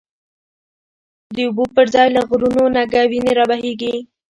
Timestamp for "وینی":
3.11-3.31